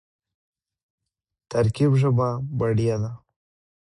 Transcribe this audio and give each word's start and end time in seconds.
ترکیب 1.51 1.91
ژبه 2.01 2.29
بډایه 2.57 2.95
کوي. 3.01 3.11